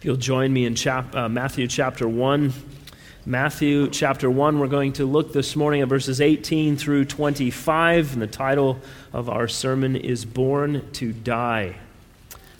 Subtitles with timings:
[0.00, 2.54] If you'll join me in chap- uh, Matthew chapter 1.
[3.26, 8.22] Matthew chapter 1, we're going to look this morning at verses 18 through 25, and
[8.22, 8.78] the title
[9.12, 11.76] of our sermon is Born to Die.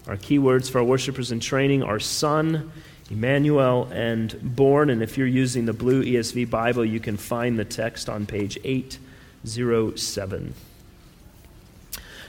[0.06, 2.70] Our key words for our worshipers in training are Son,
[3.10, 4.90] Emmanuel, and Born.
[4.90, 8.58] And if you're using the blue ESV Bible, you can find the text on page
[8.64, 10.52] 807.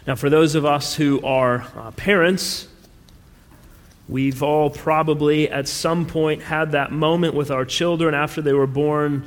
[0.08, 2.70] Now, for those of us who are uh, parents,
[4.10, 8.68] We've all probably at some point had that moment with our children after they were
[8.68, 9.24] born.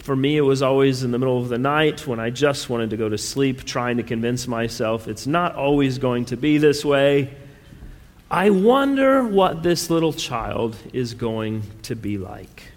[0.00, 2.90] For me, it was always in the middle of the night when I just wanted
[2.90, 6.84] to go to sleep, trying to convince myself it's not always going to be this
[6.84, 7.34] way.
[8.30, 12.72] I wonder what this little child is going to be like.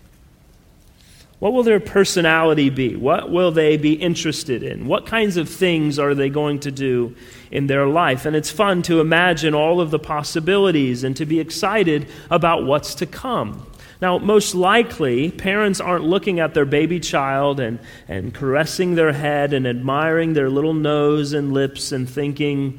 [1.42, 2.96] What will their personality be?
[2.96, 4.86] What will they be interested in?
[4.86, 7.16] What kinds of things are they going to do
[7.50, 8.28] in their life?
[8.28, 12.94] And it's fun to imagine all of the possibilities and to be excited about what's
[12.94, 13.66] to come.
[14.04, 19.52] Now, most likely, parents aren't looking at their baby child and, and caressing their head
[19.52, 22.78] and admiring their little nose and lips and thinking,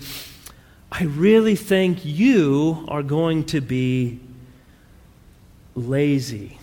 [0.93, 4.21] I really think you are going to be
[5.75, 6.61] lazy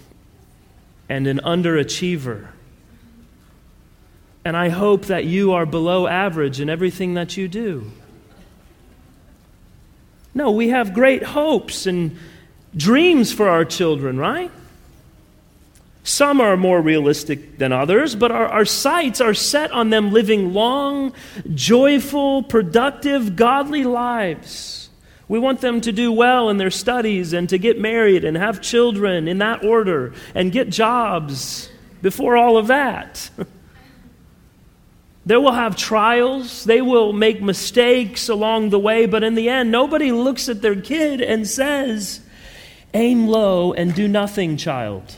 [1.09, 2.47] and an underachiever.
[4.45, 7.91] And I hope that you are below average in everything that you do.
[10.33, 12.17] No, we have great hopes and
[12.75, 14.51] dreams for our children, right?
[16.03, 20.53] Some are more realistic than others, but our, our sights are set on them living
[20.53, 21.13] long,
[21.53, 24.78] joyful, productive, godly lives.
[25.29, 28.61] We want them to do well in their studies and to get married and have
[28.61, 31.69] children in that order and get jobs
[32.01, 33.29] before all of that.
[35.27, 39.71] they will have trials, they will make mistakes along the way, but in the end,
[39.71, 42.21] nobody looks at their kid and says,
[42.95, 45.15] Aim low and do nothing, child.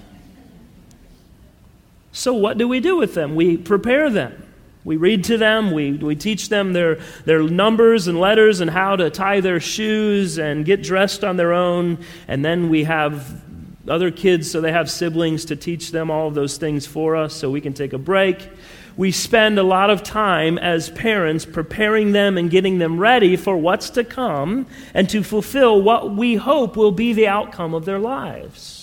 [2.11, 3.33] So, what do we do with them?
[3.33, 4.50] We prepare them.
[4.83, 6.95] We read to them, we, we teach them their,
[7.25, 11.53] their numbers and letters and how to tie their shoes and get dressed on their
[11.53, 11.99] own.
[12.27, 13.41] And then we have
[13.87, 17.35] other kids, so they have siblings to teach them all of those things for us
[17.35, 18.49] so we can take a break.
[18.97, 23.55] We spend a lot of time as parents preparing them and getting them ready for
[23.57, 27.99] what's to come and to fulfill what we hope will be the outcome of their
[27.99, 28.80] lives.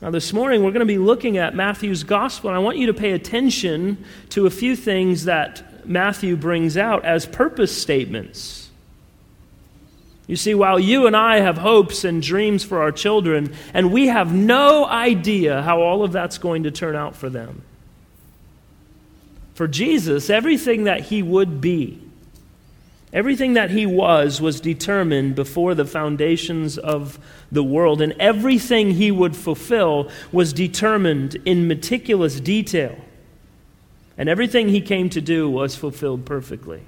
[0.00, 2.86] Now, this morning we're going to be looking at Matthew's gospel, and I want you
[2.86, 8.70] to pay attention to a few things that Matthew brings out as purpose statements.
[10.26, 14.06] You see, while you and I have hopes and dreams for our children, and we
[14.06, 17.62] have no idea how all of that's going to turn out for them,
[19.54, 22.00] for Jesus, everything that he would be,
[23.12, 27.18] Everything that he was was determined before the foundations of
[27.50, 32.96] the world, and everything he would fulfill was determined in meticulous detail.
[34.16, 36.82] And everything he came to do was fulfilled perfectly.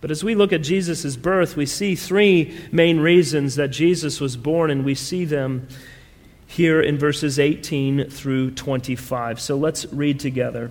[0.00, 4.36] But as we look at Jesus' birth, we see three main reasons that Jesus was
[4.36, 5.68] born, and we see them
[6.46, 9.40] here in verses 18 through 25.
[9.40, 10.70] So let's read together.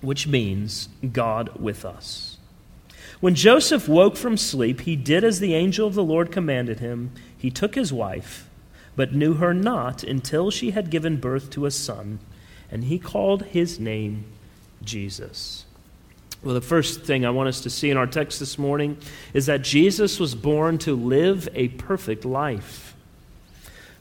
[0.00, 2.36] which means God with us.
[3.20, 7.12] When Joseph woke from sleep, he did as the angel of the Lord commanded him.
[7.36, 8.48] He took his wife,
[8.94, 12.18] but knew her not until she had given birth to a son,
[12.70, 14.24] and he called his name
[14.82, 15.64] Jesus.
[16.42, 18.98] Well, the first thing I want us to see in our text this morning
[19.32, 22.94] is that Jesus was born to live a perfect life.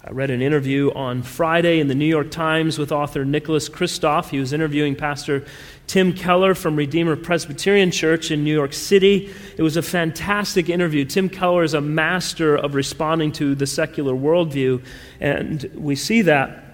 [0.04, 4.30] I read an interview on Friday in the New York Times with author Nicholas Kristof.
[4.30, 5.46] He was interviewing Pastor
[5.88, 9.32] Tim Keller from Redeemer Presbyterian Church in New York City.
[9.58, 11.06] It was a fantastic interview.
[11.06, 14.84] Tim Keller is a master of responding to the secular worldview,
[15.20, 16.65] and we see that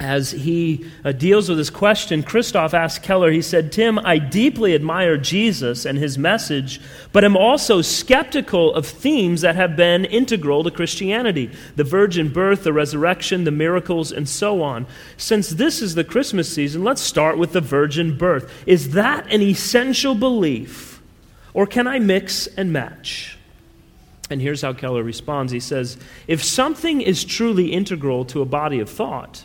[0.00, 4.72] as he uh, deals with this question, Kristof asked Keller, he said, Tim, I deeply
[4.74, 6.80] admire Jesus and his message,
[7.12, 12.62] but am also skeptical of themes that have been integral to Christianity the virgin birth,
[12.62, 14.86] the resurrection, the miracles, and so on.
[15.16, 18.52] Since this is the Christmas season, let's start with the virgin birth.
[18.66, 21.02] Is that an essential belief,
[21.54, 23.36] or can I mix and match?
[24.30, 25.96] And here's how Keller responds He says,
[26.28, 29.44] If something is truly integral to a body of thought,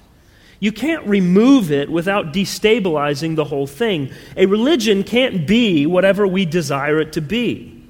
[0.63, 4.09] you can't remove it without destabilizing the whole thing.
[4.37, 7.83] A religion can't be whatever we desire it to be.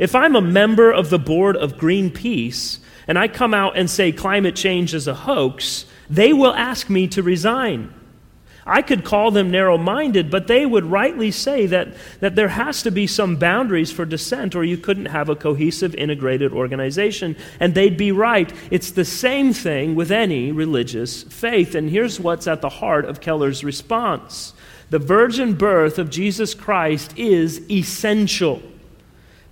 [0.00, 4.10] If I'm a member of the board of Greenpeace and I come out and say
[4.10, 7.94] climate change is a hoax, they will ask me to resign.
[8.68, 11.88] I could call them narrow minded, but they would rightly say that,
[12.20, 15.94] that there has to be some boundaries for dissent, or you couldn't have a cohesive,
[15.94, 17.34] integrated organization.
[17.58, 18.52] And they'd be right.
[18.70, 21.74] It's the same thing with any religious faith.
[21.74, 24.52] And here's what's at the heart of Keller's response
[24.90, 28.62] the virgin birth of Jesus Christ is essential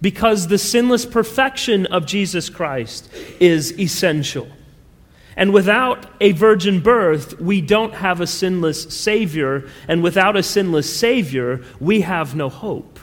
[0.01, 3.11] because the sinless perfection of Jesus Christ
[3.41, 4.49] is essential.
[5.37, 9.69] And without a virgin birth, we don't have a sinless Savior.
[9.87, 12.99] And without a sinless Savior, we have no hope.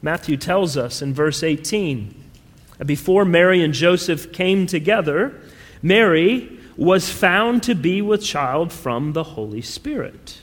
[0.00, 2.24] Matthew tells us in verse 18
[2.84, 5.40] before Mary and Joseph came together,
[5.82, 10.42] Mary was found to be with child from the Holy Spirit.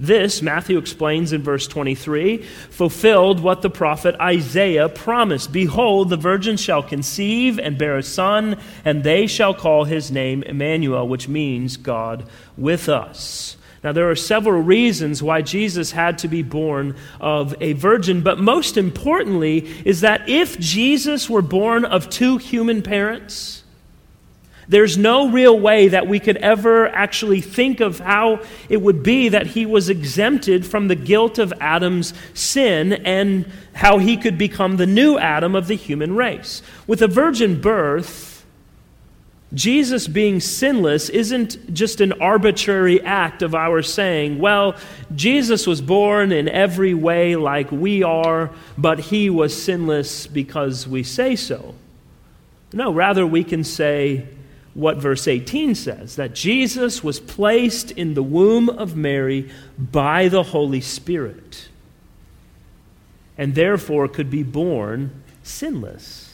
[0.00, 6.56] This, Matthew explains in verse 23, fulfilled what the prophet Isaiah promised Behold, the virgin
[6.56, 11.76] shall conceive and bear a son, and they shall call his name Emmanuel, which means
[11.76, 12.24] God
[12.56, 13.58] with us.
[13.84, 18.38] Now, there are several reasons why Jesus had to be born of a virgin, but
[18.38, 23.59] most importantly is that if Jesus were born of two human parents,
[24.70, 29.28] there's no real way that we could ever actually think of how it would be
[29.28, 34.76] that he was exempted from the guilt of Adam's sin and how he could become
[34.76, 36.62] the new Adam of the human race.
[36.86, 38.46] With a virgin birth,
[39.52, 44.76] Jesus being sinless isn't just an arbitrary act of our saying, well,
[45.16, 51.02] Jesus was born in every way like we are, but he was sinless because we
[51.02, 51.74] say so.
[52.72, 54.28] No, rather, we can say,
[54.74, 60.44] what verse 18 says that Jesus was placed in the womb of Mary by the
[60.44, 61.68] Holy Spirit
[63.36, 66.30] and therefore could be born sinless.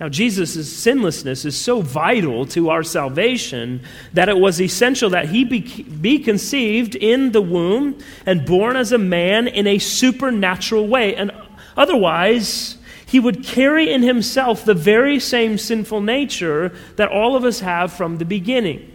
[0.00, 3.80] Now, Jesus' sinlessness is so vital to our salvation
[4.12, 8.90] that it was essential that he be, be conceived in the womb and born as
[8.90, 11.14] a man in a supernatural way.
[11.14, 11.30] And
[11.76, 12.76] otherwise,
[13.14, 17.92] he would carry in himself the very same sinful nature that all of us have
[17.92, 18.90] from the beginning.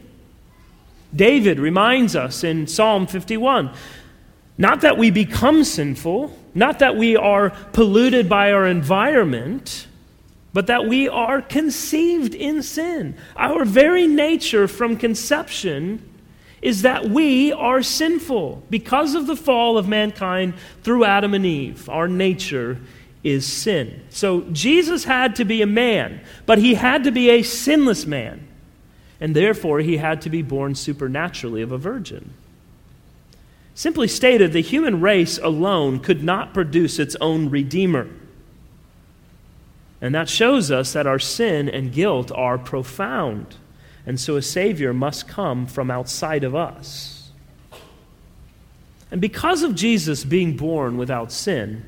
[1.15, 3.73] David reminds us in Psalm 51
[4.57, 9.87] not that we become sinful, not that we are polluted by our environment,
[10.51, 13.15] but that we are conceived in sin.
[13.37, 16.03] Our very nature from conception
[16.61, 21.87] is that we are sinful because of the fall of mankind through Adam and Eve.
[21.87, 22.79] Our nature
[23.23, 24.01] is sin.
[24.09, 28.47] So Jesus had to be a man, but he had to be a sinless man.
[29.19, 32.31] And therefore, he had to be born supernaturally of a virgin.
[33.75, 38.07] Simply stated, the human race alone could not produce its own Redeemer.
[40.01, 43.55] And that shows us that our sin and guilt are profound.
[44.05, 47.31] And so a Savior must come from outside of us.
[49.11, 51.85] And because of Jesus being born without sin,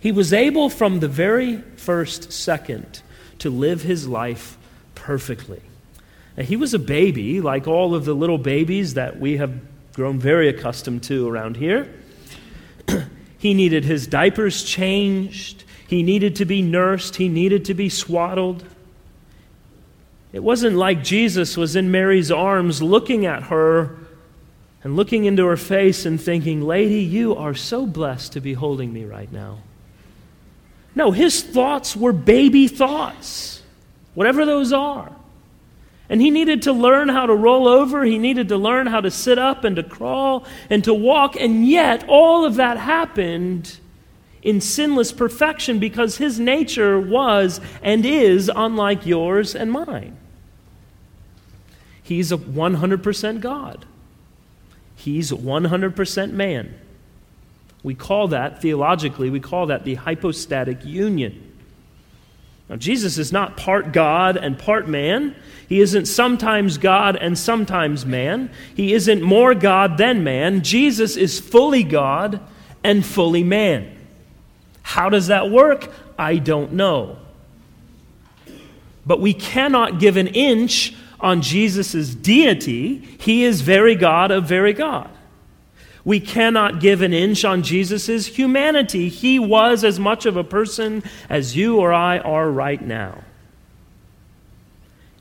[0.00, 3.02] he was able from the very first second
[3.38, 4.56] to live his life
[4.94, 5.62] perfectly.
[6.36, 9.52] Now, he was a baby, like all of the little babies that we have
[9.94, 11.92] grown very accustomed to around here.
[13.38, 18.64] he needed his diapers changed, he needed to be nursed, he needed to be swaddled.
[20.32, 23.98] It wasn't like Jesus was in Mary's arms looking at her
[24.82, 28.92] and looking into her face and thinking, Lady, you are so blessed to be holding
[28.92, 29.58] me right now.
[30.94, 33.62] No, his thoughts were baby thoughts,
[34.14, 35.10] whatever those are.
[36.08, 39.10] And he needed to learn how to roll over, he needed to learn how to
[39.10, 43.78] sit up and to crawl and to walk, and yet all of that happened
[44.42, 50.16] in sinless perfection because his nature was and is unlike yours and mine.
[52.02, 53.86] He's a 100% God.
[54.96, 56.74] He's 100% man.
[57.82, 61.52] We call that, theologically, we call that the hypostatic union.
[62.68, 65.34] Now, Jesus is not part God and part man.
[65.68, 68.50] He isn't sometimes God and sometimes man.
[68.74, 70.62] He isn't more God than man.
[70.62, 72.40] Jesus is fully God
[72.84, 73.94] and fully man.
[74.82, 75.92] How does that work?
[76.18, 77.18] I don't know.
[79.04, 82.98] But we cannot give an inch on Jesus' deity.
[83.18, 85.10] He is very God of very God.
[86.04, 89.08] We cannot give an inch on Jesus' humanity.
[89.08, 93.22] He was as much of a person as you or I are right now.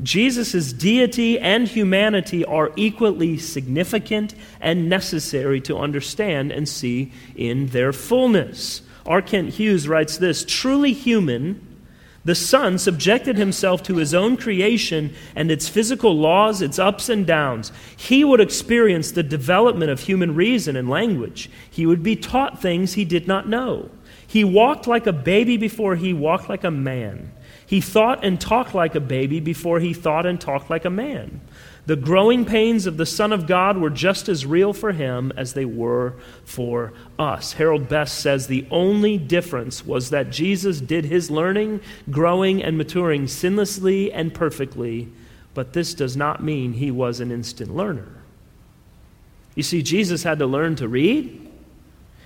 [0.02, 7.94] Jesus' deity and humanity are equally significant and necessary to understand and see in their
[7.94, 8.82] fullness.
[9.06, 9.22] R.
[9.22, 11.71] Kent Hughes writes this Truly human,
[12.24, 17.26] the Son subjected himself to his own creation and its physical laws, its ups and
[17.26, 17.72] downs.
[17.98, 21.50] He would experience the development of human reason and language.
[21.70, 23.90] He would be taught things he did not know.
[24.28, 27.32] He walked like a baby before he walked like a man.
[27.66, 31.42] He thought and talked like a baby before he thought and talked like a man.
[31.92, 35.56] The growing pains of the Son of God were just as real for him as
[35.56, 36.14] they were
[36.46, 37.52] for us.
[37.52, 43.26] Harold Best says the only difference was that Jesus did his learning, growing, and maturing
[43.26, 45.10] sinlessly and perfectly,
[45.54, 48.24] but this does not mean he was an instant learner.
[49.54, 51.46] You see, Jesus had to learn to read,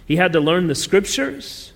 [0.05, 1.73] he had to learn the scriptures.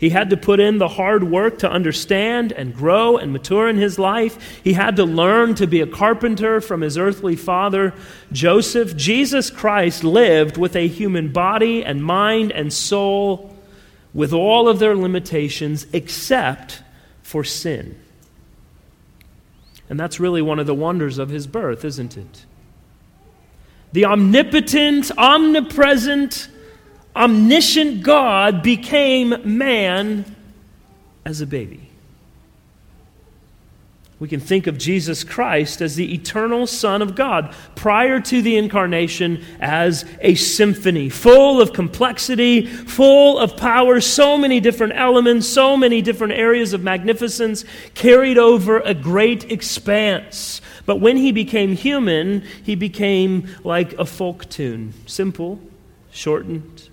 [0.00, 3.76] He had to put in the hard work to understand and grow and mature in
[3.76, 4.62] his life.
[4.64, 7.92] He had to learn to be a carpenter from his earthly father,
[8.32, 8.96] Joseph.
[8.96, 13.54] Jesus Christ lived with a human body and mind and soul
[14.14, 16.82] with all of their limitations except
[17.22, 18.00] for sin.
[19.90, 22.46] And that's really one of the wonders of his birth, isn't it?
[23.92, 26.48] The omnipotent, omnipresent,
[27.14, 30.24] omniscient God became man
[31.24, 31.90] as a baby.
[34.20, 38.58] We can think of Jesus Christ as the eternal Son of God prior to the
[38.58, 45.74] incarnation as a symphony, full of complexity, full of power, so many different elements, so
[45.74, 47.64] many different areas of magnificence
[47.94, 50.60] carried over a great expanse.
[50.84, 55.58] But when he became human, he became like a folk tune simple,
[56.10, 56.89] shortened,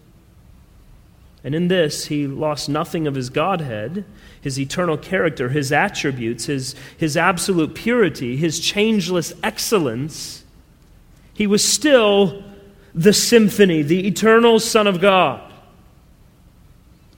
[1.44, 4.06] and in this, he lost nothing of his Godhead,
[4.41, 10.44] his eternal character, his attributes, his, his absolute purity, his changeless excellence.
[11.34, 12.44] He was still
[12.94, 15.41] the symphony, the eternal Son of God.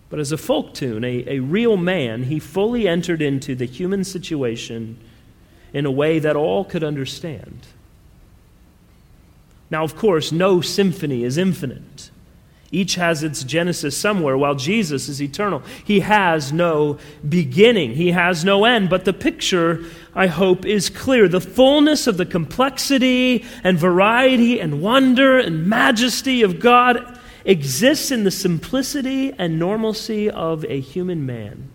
[0.10, 4.04] But as a folk tune, a, a real man, he fully entered into the human
[4.04, 4.98] situation
[5.72, 7.68] in a way that all could understand.
[9.70, 12.10] Now, of course, no symphony is infinite.
[12.72, 15.64] Each has its genesis somewhere, while Jesus is eternal.
[15.84, 18.90] He has no beginning, he has no end.
[18.90, 19.84] But the picture,
[20.14, 21.28] I hope, is clear.
[21.28, 28.24] The fullness of the complexity and variety and wonder and majesty of God exists in
[28.24, 31.70] the simplicity and normalcy of a human man.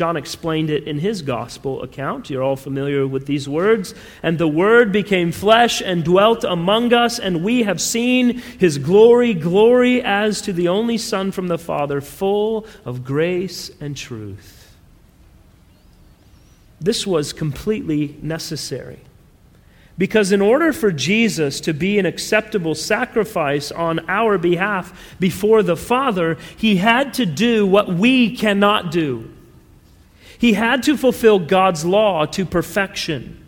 [0.00, 2.30] John explained it in his gospel account.
[2.30, 3.94] You're all familiar with these words.
[4.22, 9.34] And the Word became flesh and dwelt among us, and we have seen his glory,
[9.34, 14.74] glory as to the only Son from the Father, full of grace and truth.
[16.80, 19.00] This was completely necessary.
[19.98, 25.76] Because in order for Jesus to be an acceptable sacrifice on our behalf before the
[25.76, 29.30] Father, he had to do what we cannot do.
[30.40, 33.46] He had to fulfill God's law to perfection.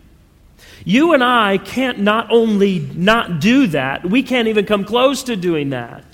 [0.85, 5.35] You and I can't not only not do that, we can't even come close to
[5.35, 6.12] doing that.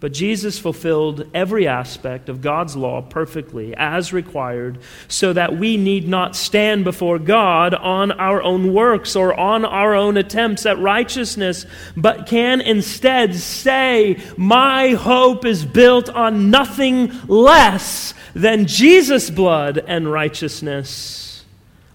[0.00, 4.78] But Jesus fulfilled every aspect of God's law perfectly as required,
[5.08, 9.94] so that we need not stand before God on our own works or on our
[9.94, 18.14] own attempts at righteousness, but can instead say, My hope is built on nothing less
[18.34, 21.27] than Jesus' blood and righteousness.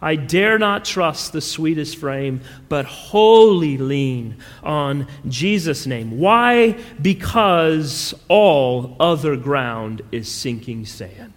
[0.03, 6.19] I dare not trust the sweetest frame, but wholly lean on Jesus' name.
[6.19, 6.77] Why?
[7.01, 11.31] Because all other ground is sinking sand.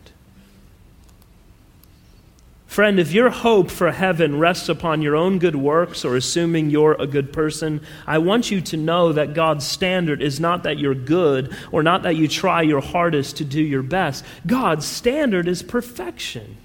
[2.66, 7.00] Friend, if your hope for heaven rests upon your own good works or assuming you're
[7.00, 10.92] a good person, I want you to know that God's standard is not that you're
[10.92, 14.24] good or not that you try your hardest to do your best.
[14.44, 16.56] God's standard is perfection.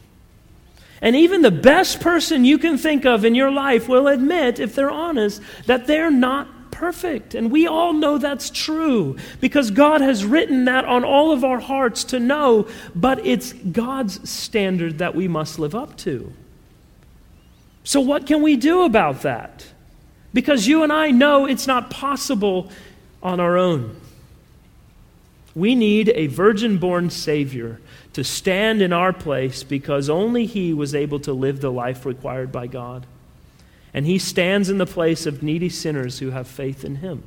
[1.01, 4.75] And even the best person you can think of in your life will admit, if
[4.75, 7.34] they're honest, that they're not perfect.
[7.36, 11.60] And we all know that's true because God has written that on all of our
[11.60, 16.34] hearts to know, but it's God's standard that we must live up to.
[17.84, 19.65] So, what can we do about that?
[20.34, 22.72] Because you and I know it's not possible
[23.24, 23.96] on our own.
[25.53, 27.79] We need a virgin born Savior
[28.13, 32.51] to stand in our place because only He was able to live the life required
[32.51, 33.06] by God
[33.94, 37.24] and he stands in the place of needy sinners who have faith in him.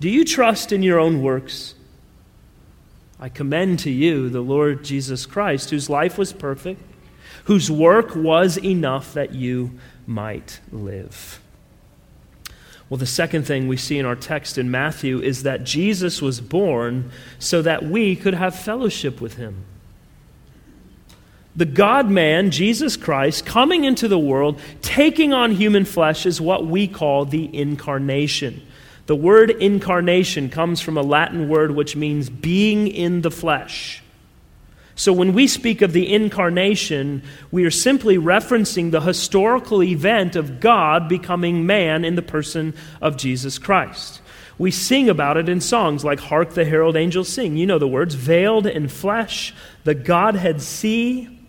[0.00, 1.74] Do you trust in your own works?
[3.18, 6.80] I commend to you the Lord Jesus Christ, whose life was perfect,
[7.44, 11.40] whose work was enough that you might live.
[12.90, 16.42] Well, the second thing we see in our text in Matthew is that Jesus was
[16.42, 19.64] born so that we could have fellowship with him
[21.56, 26.66] the God man, Jesus Christ, coming into the world, taking on human flesh, is what
[26.66, 28.62] we call the incarnation.
[29.06, 34.02] The word incarnation comes from a Latin word which means being in the flesh.
[35.00, 40.60] So when we speak of the incarnation, we are simply referencing the historical event of
[40.60, 44.20] God becoming man in the person of Jesus Christ.
[44.58, 47.56] We sing about it in songs like Hark the Herald Angels Sing.
[47.56, 49.54] You know the words veiled in flesh,
[49.84, 51.40] the Godhead see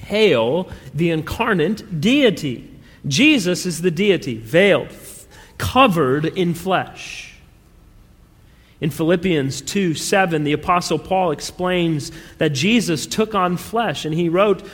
[0.00, 2.68] hail the incarnate deity.
[3.06, 4.88] Jesus is the deity, veiled,
[5.56, 7.31] covered in flesh.
[8.82, 14.28] In Philippians 2 7, the Apostle Paul explains that Jesus took on flesh, and he
[14.28, 14.66] wrote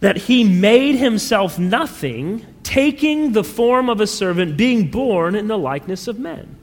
[0.00, 5.58] that he made himself nothing, taking the form of a servant, being born in the
[5.58, 6.56] likeness of men.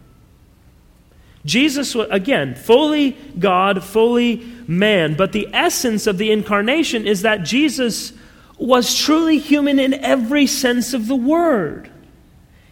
[1.45, 5.13] Jesus, was again, fully God, fully man.
[5.13, 8.11] But the essence of the incarnation is that Jesus
[8.57, 11.91] was truly human in every sense of the word.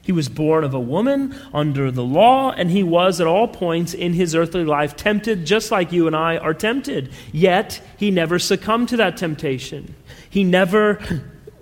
[0.10, 3.94] He was born of a woman under the law, and he was at all points
[3.94, 7.12] in his earthly life tempted just like you and I are tempted.
[7.32, 9.94] Yet, he never succumbed to that temptation.
[10.28, 11.00] He never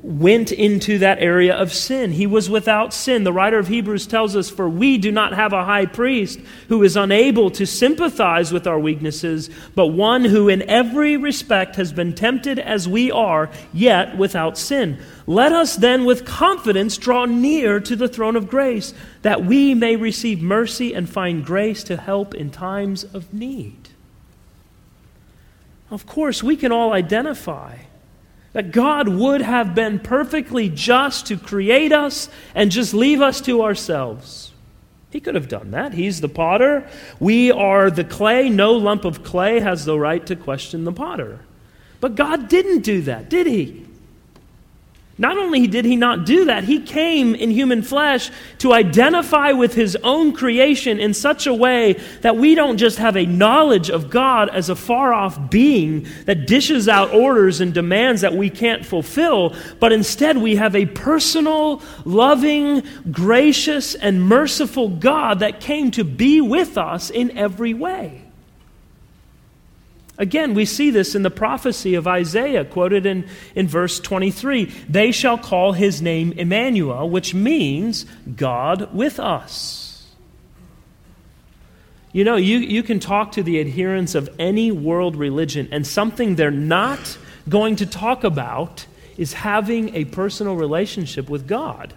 [0.04, 2.12] went into that area of sin.
[2.12, 3.24] He was without sin.
[3.24, 6.84] The writer of Hebrews tells us, For we do not have a high priest who
[6.84, 12.14] is unable to sympathize with our weaknesses, but one who in every respect has been
[12.14, 15.00] tempted as we are, yet without sin.
[15.26, 19.96] Let us then with confidence draw near to the throne of grace, that we may
[19.96, 23.90] receive mercy and find grace to help in times of need.
[25.90, 27.78] Of course, we can all identify
[28.58, 33.62] that God would have been perfectly just to create us and just leave us to
[33.62, 34.52] ourselves.
[35.12, 35.94] He could have done that.
[35.94, 36.90] He's the potter.
[37.20, 38.50] We are the clay.
[38.50, 41.42] No lump of clay has the right to question the potter.
[42.00, 43.87] But God didn't do that, did he?
[45.20, 49.74] Not only did he not do that, he came in human flesh to identify with
[49.74, 54.12] his own creation in such a way that we don't just have a knowledge of
[54.12, 58.86] God as a far off being that dishes out orders and demands that we can't
[58.86, 66.04] fulfill, but instead we have a personal, loving, gracious, and merciful God that came to
[66.04, 68.27] be with us in every way.
[70.18, 74.66] Again, we see this in the prophecy of Isaiah, quoted in, in verse 23.
[74.90, 79.88] They shall call his name Emmanuel, which means God with us.
[82.12, 86.36] You know, you, you can talk to the adherents of any world religion, and something
[86.36, 91.94] they're not going to talk about is having a personal relationship with God,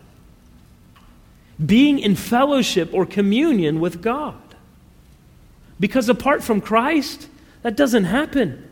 [1.64, 4.37] being in fellowship or communion with God.
[5.78, 7.28] Because apart from Christ,
[7.62, 8.66] that doesn't happen.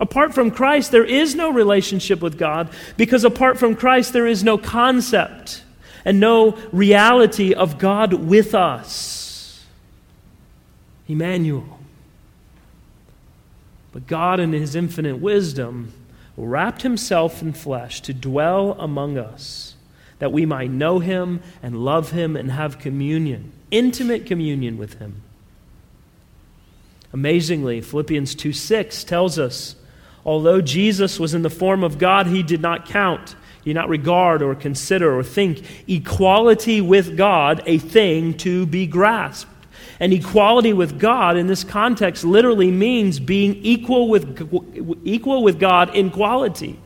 [0.00, 4.42] Apart from Christ, there is no relationship with God because apart from Christ, there is
[4.42, 5.62] no concept
[6.04, 9.64] and no reality of God with us.
[11.06, 11.78] Emmanuel.
[13.92, 15.92] But God, in His infinite wisdom,
[16.36, 19.74] wrapped Himself in flesh to dwell among us,
[20.18, 25.22] that we might know Him and love Him and have communion, intimate communion with Him.
[27.12, 29.76] Amazingly, Philippians 2 6 tells us,
[30.24, 33.88] although Jesus was in the form of God, he did not count, he did not
[33.88, 39.50] regard or consider or think equality with God a thing to be grasped.
[40.00, 45.94] And equality with God in this context literally means being equal with, equal with God
[45.94, 46.78] in quality.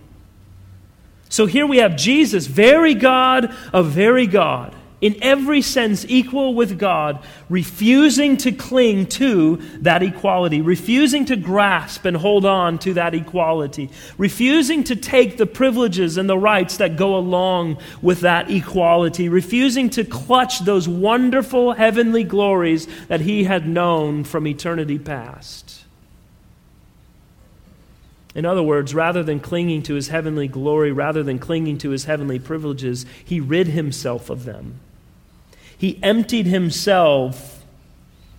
[1.28, 6.78] So here we have Jesus, very God of very God in every sense equal with
[6.78, 13.14] God, refusing to cling to that equality, refusing to grasp and hold on to that
[13.14, 19.28] equality, refusing to take the privileges and the rights that go along with that equality,
[19.28, 25.65] refusing to clutch those wonderful heavenly glories that he had known from eternity past.
[28.36, 32.04] In other words, rather than clinging to his heavenly glory, rather than clinging to his
[32.04, 34.78] heavenly privileges, he rid himself of them.
[35.78, 37.64] He emptied himself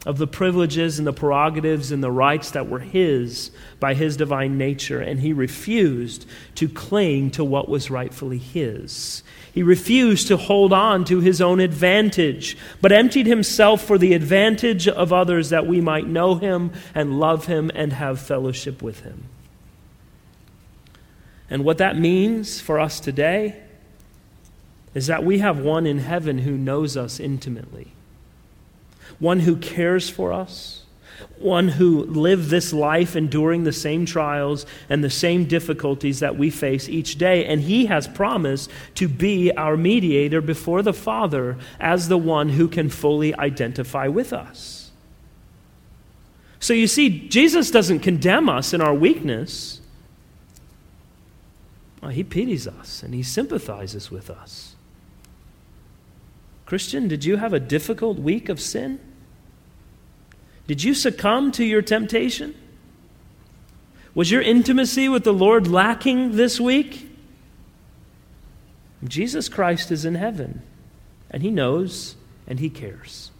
[0.06, 4.56] of the privileges and the prerogatives and the rights that were his by his divine
[4.56, 9.24] nature, and he refused to cling to what was rightfully his.
[9.52, 14.88] He refused to hold on to his own advantage, but emptied himself for the advantage
[14.88, 19.24] of others that we might know him and love him and have fellowship with him.
[21.50, 23.62] And what that means for us today
[24.94, 27.94] is that we have one in heaven who knows us intimately,
[29.20, 30.84] one who cares for us,
[31.40, 36.50] one who lived this life enduring the same trials and the same difficulties that we
[36.50, 37.46] face each day.
[37.46, 42.68] And he has promised to be our mediator before the Father as the one who
[42.68, 44.92] can fully identify with us.
[46.60, 49.77] So you see, Jesus doesn't condemn us in our weakness.
[52.02, 54.76] Well, he pities us and he sympathizes with us.
[56.66, 59.00] Christian, did you have a difficult week of sin?
[60.68, 62.54] Did you succumb to your temptation?
[64.14, 67.10] Was your intimacy with the Lord lacking this week?
[69.04, 70.62] Jesus Christ is in heaven,
[71.30, 72.16] and He knows
[72.48, 73.32] and He cares.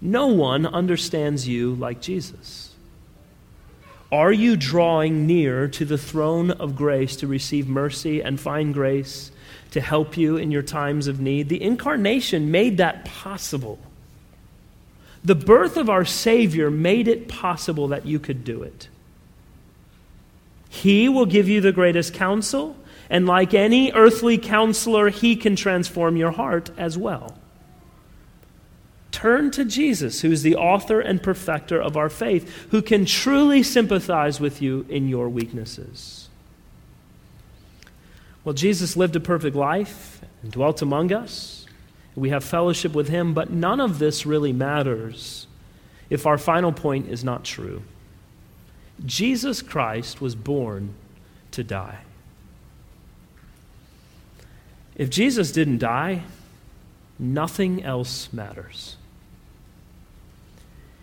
[0.00, 2.69] No one understands you like Jesus.
[4.12, 9.30] Are you drawing near to the throne of grace to receive mercy and find grace
[9.70, 11.48] to help you in your times of need.
[11.48, 13.78] The incarnation made that possible.
[15.24, 18.88] The birth of our Savior made it possible that you could do it.
[20.68, 22.76] He will give you the greatest counsel,
[23.08, 27.36] and like any earthly counselor, He can transform your heart as well.
[29.20, 33.62] Turn to Jesus, who is the author and perfecter of our faith, who can truly
[33.62, 36.30] sympathize with you in your weaknesses.
[38.44, 41.66] Well, Jesus lived a perfect life and dwelt among us.
[42.16, 45.46] We have fellowship with him, but none of this really matters
[46.08, 47.82] if our final point is not true.
[49.04, 50.94] Jesus Christ was born
[51.50, 51.98] to die.
[54.96, 56.22] If Jesus didn't die,
[57.18, 58.96] nothing else matters.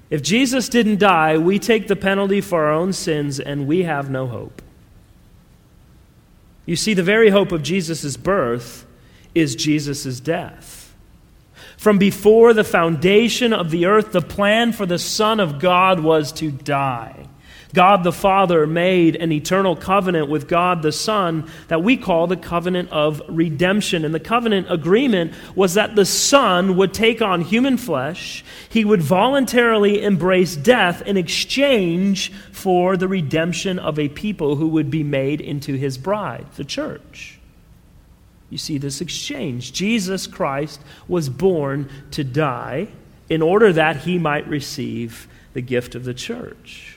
[0.09, 4.09] If Jesus didn't die, we take the penalty for our own sins and we have
[4.09, 4.61] no hope.
[6.65, 8.85] You see, the very hope of Jesus' birth
[9.33, 10.93] is Jesus' death.
[11.77, 16.31] From before the foundation of the earth, the plan for the Son of God was
[16.33, 17.27] to die.
[17.77, 22.35] God the Father made an eternal covenant with God the Son that we call the
[22.35, 24.03] covenant of redemption.
[24.03, 29.03] And the covenant agreement was that the Son would take on human flesh, he would
[29.03, 35.39] voluntarily embrace death in exchange for the redemption of a people who would be made
[35.39, 37.37] into his bride, the church.
[38.49, 39.71] You see this exchange.
[39.71, 42.87] Jesus Christ was born to die
[43.29, 46.96] in order that he might receive the gift of the church.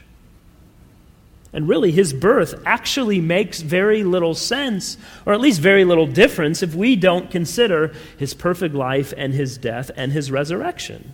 [1.53, 6.63] And really, his birth actually makes very little sense, or at least very little difference,
[6.63, 11.13] if we don't consider his perfect life and his death and his resurrection.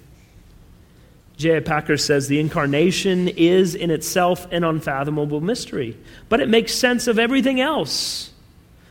[1.38, 1.60] J.I.
[1.60, 5.96] Packer says the incarnation is in itself an unfathomable mystery,
[6.28, 8.30] but it makes sense of everything else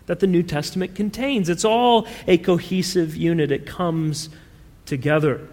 [0.06, 1.50] that the New Testament contains.
[1.50, 4.30] It's all a cohesive unit, it comes
[4.86, 5.48] together.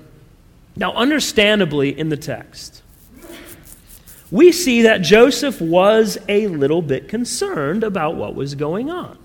[0.77, 2.82] Now, understandably, in the text,
[4.33, 9.18] we see that Joseph was a little bit concerned about what was going on.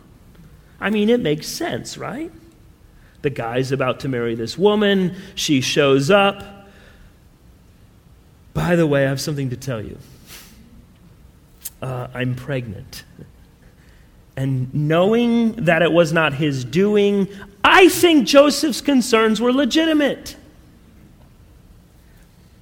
[0.82, 2.30] I mean, it makes sense, right?
[3.22, 6.43] The guy's about to marry this woman, she shows up.
[8.54, 9.98] By the way, I have something to tell you.
[11.82, 13.06] Uh, I'm pregnant.
[14.36, 17.30] And knowing that it was not his doing,
[17.63, 20.36] I think Joseph's concerns were legitimate.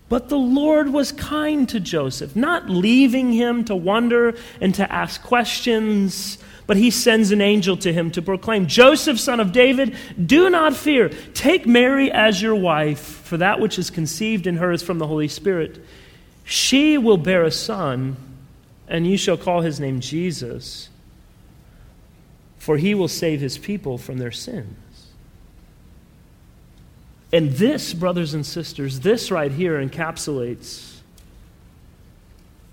[0.08, 5.24] But the Lord was kind to Joseph, not leaving him to wonder and to ask
[5.24, 6.38] questions,
[6.68, 10.76] but he sends an angel to him to proclaim Joseph, son of David, do not
[10.76, 11.10] fear.
[11.34, 15.08] Take Mary as your wife, for that which is conceived in her is from the
[15.08, 15.84] Holy Spirit.
[16.44, 18.16] She will bear a son,
[18.88, 20.90] and you shall call his name Jesus,
[22.58, 24.85] for he will save his people from their sins.
[27.36, 31.00] And this, brothers and sisters, this right here encapsulates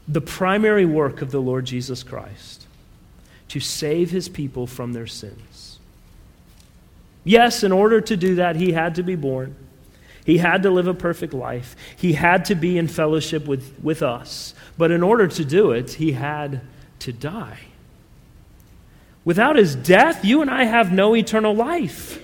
[0.07, 2.69] the primary work of the Lord Jesus Christ
[3.49, 5.81] to save his people from their sins.
[7.25, 9.57] Yes, in order to do that, he had to be born.
[10.25, 11.75] He had to live a perfect life.
[11.97, 14.55] He had to be in fellowship with, with us.
[14.79, 16.61] But in order to do it, he had
[17.01, 17.59] to die.
[19.25, 22.23] Without his death, you and I have no eternal life.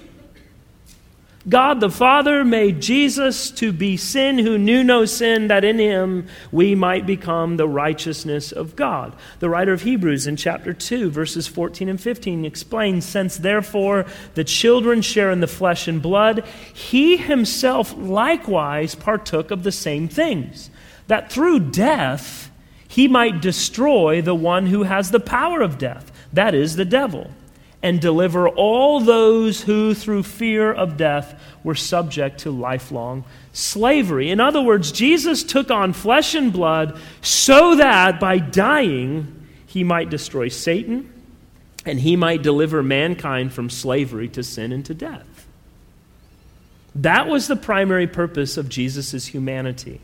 [1.49, 6.27] God the Father made Jesus to be sin who knew no sin, that in him
[6.53, 9.17] we might become the righteousness of God.
[9.39, 14.45] The writer of Hebrews in chapter 2, verses 14 and 15 explains Since therefore the
[14.45, 20.71] children share in the flesh and blood, he himself likewise partook of the same things,
[21.07, 22.51] that through death
[22.89, 27.31] he might destroy the one who has the power of death, that is, the devil
[27.83, 34.31] and deliver all those who, through fear of death, were subject to lifelong slavery.
[34.31, 40.11] In other words, Jesus took on flesh and blood so that by dying, he might
[40.11, 41.13] destroy Satan
[41.85, 45.47] and he might deliver mankind from slavery to sin and to death.
[46.95, 50.01] That was the primary purpose of Jesus' humanity.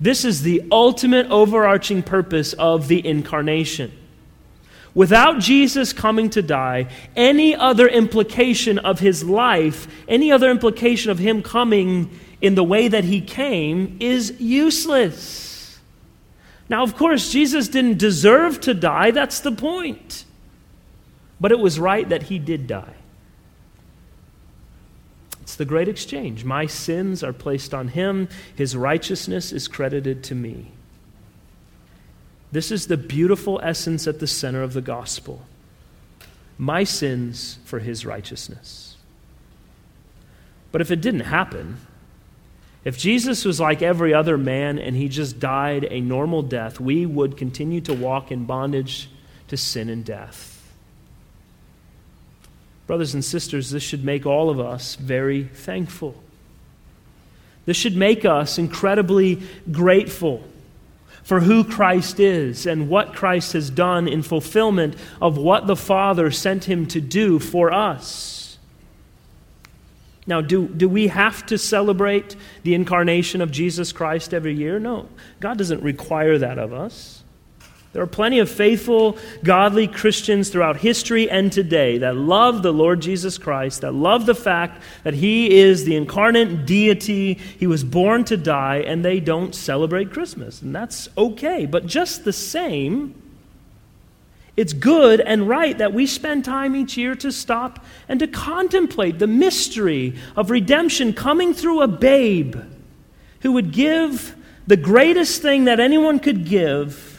[0.00, 3.92] This is the ultimate overarching purpose of the incarnation.
[4.96, 11.18] Without Jesus coming to die, any other implication of his life, any other implication of
[11.18, 15.78] him coming in the way that he came, is useless.
[16.70, 20.24] Now, of course, Jesus didn't deserve to die, that's the point.
[21.38, 22.94] But it was right that he did die.
[25.42, 26.42] It's the great exchange.
[26.42, 30.72] My sins are placed on him, his righteousness is credited to me.
[32.52, 35.42] This is the beautiful essence at the center of the gospel
[36.58, 38.96] my sins for his righteousness.
[40.72, 41.78] But if it didn't happen,
[42.84, 47.04] if Jesus was like every other man and he just died a normal death, we
[47.04, 49.10] would continue to walk in bondage
[49.48, 50.52] to sin and death.
[52.86, 56.22] Brothers and sisters, this should make all of us very thankful.
[57.64, 60.44] This should make us incredibly grateful
[61.26, 66.30] for who Christ is and what Christ has done in fulfillment of what the Father
[66.30, 68.58] sent him to do for us.
[70.24, 74.78] Now, do, do we have to celebrate the incarnation of Jesus Christ every year?
[74.78, 75.08] No.
[75.40, 77.15] God doesn't require that of us.
[77.92, 83.00] There are plenty of faithful, godly Christians throughout history and today that love the Lord
[83.00, 88.24] Jesus Christ, that love the fact that He is the incarnate deity, He was born
[88.24, 90.60] to die, and they don't celebrate Christmas.
[90.60, 91.64] And that's okay.
[91.64, 93.14] But just the same,
[94.56, 99.18] it's good and right that we spend time each year to stop and to contemplate
[99.18, 102.56] the mystery of redemption coming through a babe
[103.40, 104.34] who would give
[104.66, 107.15] the greatest thing that anyone could give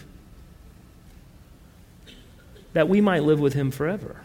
[2.73, 4.17] that we might live with him forever.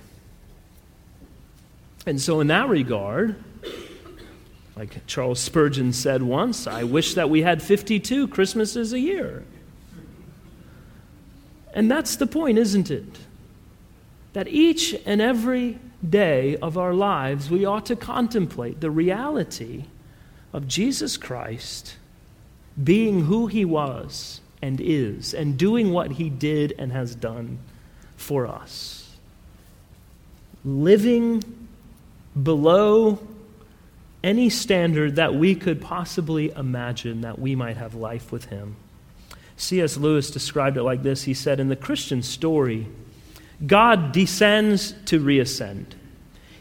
[2.07, 3.37] And so, in that regard,
[4.77, 9.45] like Charles Spurgeon said once, I wish that we had 52 Christmases a year.
[11.75, 13.19] And that's the point, isn't it?
[14.33, 15.79] That each and every
[16.09, 19.85] day of our lives, we ought to contemplate the reality
[20.53, 21.97] of Jesus Christ
[22.83, 27.59] being who he was and is, and doing what he did and has done
[28.23, 29.17] for us.
[30.65, 31.43] Living
[32.41, 33.19] below
[34.23, 38.77] any standard that we could possibly imagine that we might have life with Him.
[39.57, 39.97] C.S.
[39.97, 42.87] Lewis described it like this He said, In the Christian story,
[43.67, 45.95] God descends to reascend.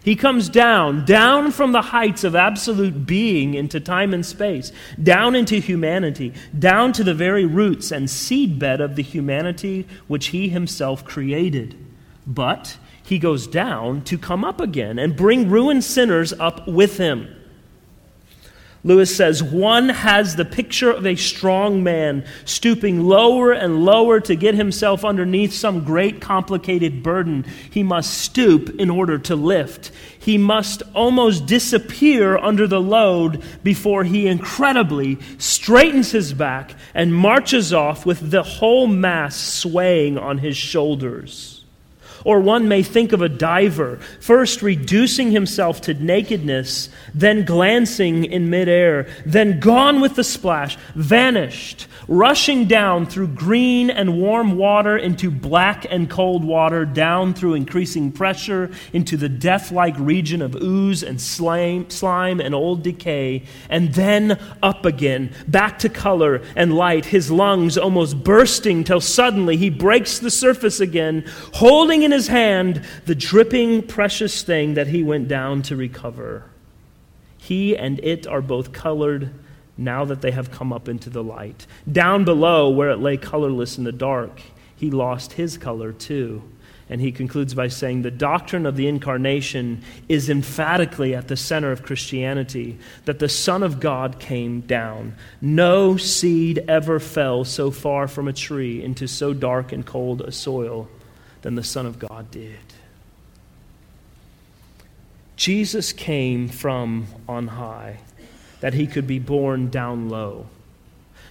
[0.03, 5.35] He comes down, down from the heights of absolute being into time and space, down
[5.35, 11.05] into humanity, down to the very roots and seedbed of the humanity which he himself
[11.05, 11.75] created.
[12.25, 17.27] But he goes down to come up again and bring ruined sinners up with him.
[18.83, 24.35] Lewis says, one has the picture of a strong man stooping lower and lower to
[24.35, 29.91] get himself underneath some great complicated burden he must stoop in order to lift.
[30.17, 37.71] He must almost disappear under the load before he incredibly straightens his back and marches
[37.71, 41.60] off with the whole mass swaying on his shoulders.
[42.23, 48.49] Or one may think of a diver, first reducing himself to nakedness, then glancing in
[48.49, 55.31] midair, then gone with the splash, vanished, rushing down through green and warm water into
[55.31, 61.03] black and cold water, down through increasing pressure into the death like region of ooze
[61.03, 67.05] and slime, slime and old decay, and then up again, back to color and light,
[67.05, 72.27] his lungs almost bursting till suddenly he breaks the surface again, holding in in his
[72.27, 76.43] hand the dripping, precious thing that he went down to recover.
[77.37, 79.33] He and it are both colored
[79.77, 81.65] now that they have come up into the light.
[81.89, 84.41] Down below, where it lay colorless in the dark,
[84.75, 86.43] he lost his color too.
[86.89, 91.71] And he concludes by saying the doctrine of the incarnation is emphatically at the center
[91.71, 95.15] of Christianity that the Son of God came down.
[95.39, 100.33] No seed ever fell so far from a tree into so dark and cold a
[100.33, 100.89] soil
[101.41, 102.59] than the Son of God did.
[105.35, 107.99] Jesus came from on high
[108.59, 110.47] that he could be born down low,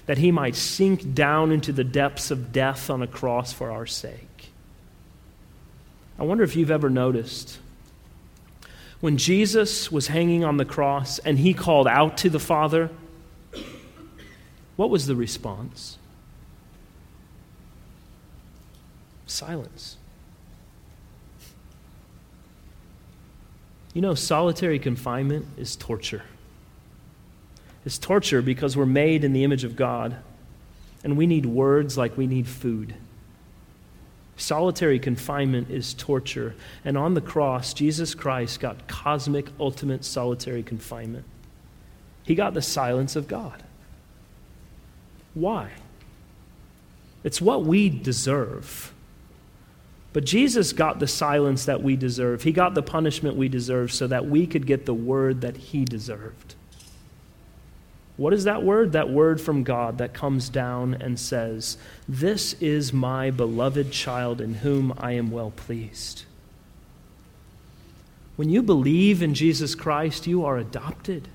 [0.06, 3.86] that he might sink down into the depths of death on a cross for our
[3.86, 4.50] sake.
[6.18, 7.58] I wonder if you've ever noticed
[9.00, 12.90] when Jesus was hanging on the cross and he called out to the Father,
[14.76, 15.96] what was the response?
[19.26, 19.96] Silence.
[23.94, 26.22] You know, solitary confinement is torture.
[27.84, 30.16] It's torture because we're made in the image of God,
[31.02, 32.94] and we need words like we need food.
[34.36, 36.54] Solitary confinement is torture.
[36.84, 41.24] And on the cross, Jesus Christ got cosmic, ultimate solitary confinement.
[42.22, 43.62] He got the silence of God.
[45.34, 45.70] Why?
[47.22, 48.92] It's what we deserve.
[50.12, 52.42] But Jesus got the silence that we deserve.
[52.42, 55.84] He got the punishment we deserve so that we could get the word that he
[55.84, 56.56] deserved.
[58.16, 58.92] What is that word?
[58.92, 64.54] That word from God that comes down and says, This is my beloved child in
[64.54, 66.24] whom I am well pleased.
[68.36, 71.28] When you believe in Jesus Christ, you are adopted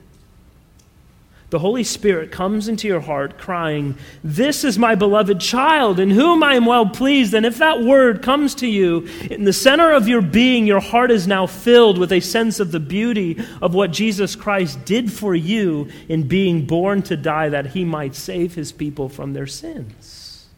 [1.55, 6.43] the Holy Spirit comes into your heart crying, This is my beloved child in whom
[6.43, 7.33] I am well pleased.
[7.33, 11.11] And if that word comes to you in the center of your being, your heart
[11.11, 15.33] is now filled with a sense of the beauty of what Jesus Christ did for
[15.33, 20.49] you in being born to die that he might save his people from their sins.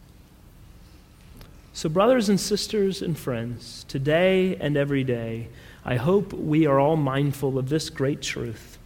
[1.73, 5.49] So, brothers and sisters and friends, today and every day,
[5.85, 8.76] I hope we are all mindful of this great truth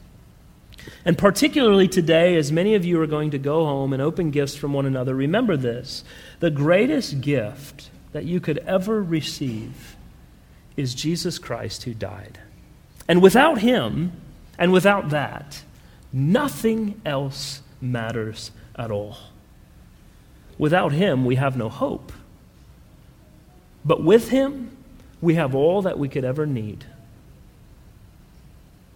[1.05, 4.55] and particularly today, as many of you are going to go home and open gifts
[4.55, 6.03] from one another, remember this
[6.39, 9.95] the greatest gift that you could ever receive
[10.75, 12.39] is Jesus Christ who died.
[13.07, 14.13] And without him,
[14.57, 15.63] and without that,
[16.13, 19.17] nothing else matters at all.
[20.57, 22.11] Without him, we have no hope.
[23.83, 24.77] But with him,
[25.19, 26.85] we have all that we could ever need.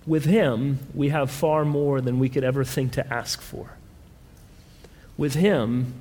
[0.08, 3.72] With Him, we have far more than we could ever think to ask for.
[5.18, 5.94] With Him,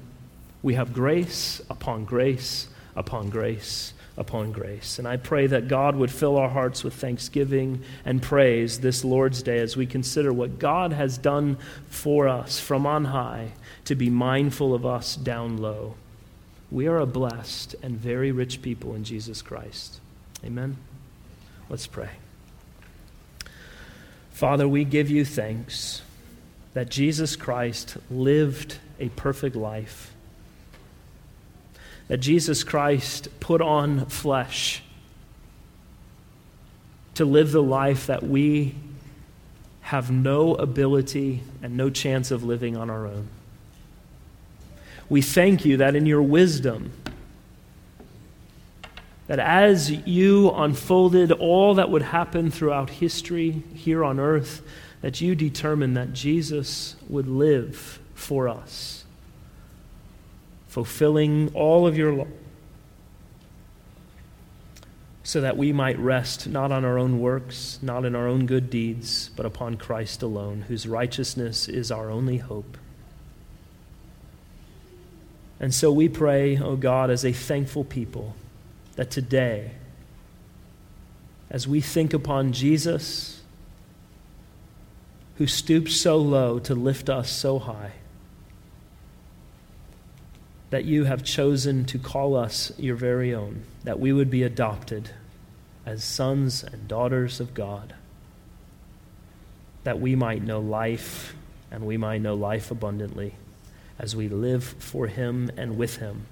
[0.62, 4.98] we have grace upon grace upon grace upon grace.
[4.98, 9.42] And I pray that God would fill our hearts with thanksgiving and praise this Lord's
[9.42, 11.56] Day as we consider what God has done
[11.88, 13.52] for us from on high
[13.86, 15.94] to be mindful of us down low.
[16.70, 20.00] We are a blessed and very rich people in Jesus Christ.
[20.44, 20.76] Amen.
[21.68, 22.10] Let's pray.
[24.34, 26.02] Father, we give you thanks
[26.72, 30.12] that Jesus Christ lived a perfect life,
[32.08, 34.82] that Jesus Christ put on flesh
[37.14, 38.74] to live the life that we
[39.82, 43.28] have no ability and no chance of living on our own.
[45.08, 46.90] We thank you that in your wisdom,
[49.26, 54.62] that as you unfolded all that would happen throughout history here on earth,
[55.00, 59.04] that you determined that Jesus would live for us,
[60.68, 62.26] fulfilling all of your law.
[65.26, 68.68] so that we might rest not on our own works, not in our own good
[68.68, 72.76] deeds, but upon Christ alone, whose righteousness is our only hope.
[75.58, 78.36] And so we pray, O oh God, as a thankful people,
[78.96, 79.72] that today,
[81.50, 83.42] as we think upon Jesus,
[85.36, 87.92] who stooped so low to lift us so high,
[90.70, 95.10] that you have chosen to call us your very own, that we would be adopted
[95.86, 97.94] as sons and daughters of God,
[99.84, 101.34] that we might know life
[101.70, 103.34] and we might know life abundantly
[103.98, 106.26] as we live for Him and with Him.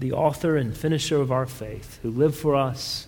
[0.00, 3.06] The author and finisher of our faith, who lived for us,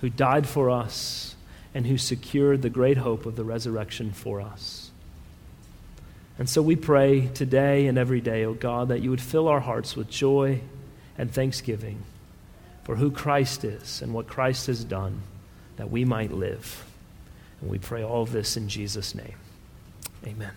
[0.00, 1.34] who died for us,
[1.74, 4.90] and who secured the great hope of the resurrection for us.
[6.38, 9.46] And so we pray today and every day, O oh God, that you would fill
[9.46, 10.60] our hearts with joy
[11.18, 12.02] and thanksgiving
[12.84, 15.20] for who Christ is and what Christ has done,
[15.76, 16.84] that we might live.
[17.60, 19.36] And we pray all of this in Jesus' name.
[20.26, 20.52] Amen.